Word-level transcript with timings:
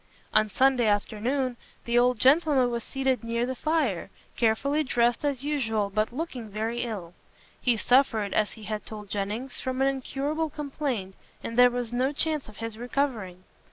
On 0.33 0.49
Sunday 0.49 0.87
afternoon 0.87 1.57
the 1.85 1.99
old 1.99 2.17
gentleman 2.17 2.71
was 2.71 2.83
seated 2.83 3.23
near 3.23 3.45
the 3.45 3.53
fire, 3.55 4.09
carefully 4.35 4.83
dressed 4.83 5.23
as 5.23 5.43
usual, 5.43 5.91
but 5.93 6.11
looking 6.11 6.49
very 6.49 6.81
ill. 6.81 7.13
He 7.61 7.77
suffered, 7.77 8.33
as 8.33 8.53
he 8.53 8.63
had 8.63 8.83
told 8.83 9.11
Jennings, 9.11 9.59
from 9.59 9.79
an 9.79 9.87
incurable 9.87 10.49
complaint, 10.49 11.13
and 11.43 11.55
there 11.55 11.69
was 11.69 11.93
no 11.93 12.11
chance 12.13 12.49
of 12.49 12.57
his 12.57 12.79
recovering. 12.79 13.43